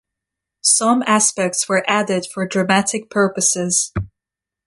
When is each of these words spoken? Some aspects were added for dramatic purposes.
Some 0.63 1.03
aspects 1.05 1.69
were 1.69 1.85
added 1.87 2.25
for 2.25 2.47
dramatic 2.47 3.11
purposes. 3.11 3.93